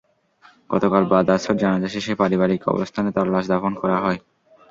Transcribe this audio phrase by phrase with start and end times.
[0.69, 4.19] গতকাল বাদ আসর জানাজা শেষে পারিবারিক কবরস্থানে তাঁর লাশ দাফন করা হয়।